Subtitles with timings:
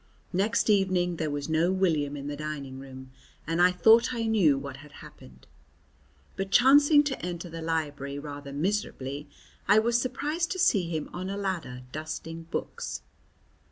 [0.33, 3.11] Next evening there was no William in the dining room,
[3.45, 5.45] and I thought I knew what had happened.
[6.35, 9.27] But, chancing to enter the library rather miserably,
[9.67, 13.03] I was surprised to see him on a ladder dusting books.